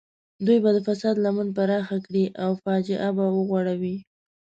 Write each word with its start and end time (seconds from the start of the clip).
دوی 0.45 0.57
به 0.63 0.69
د 0.73 0.77
فساد 0.87 1.15
لمن 1.25 1.47
پراخه 1.57 1.97
کړي 2.05 2.25
او 2.43 2.51
فاجعه 2.63 3.09
به 3.17 3.25
وغوړوي. 3.35 3.97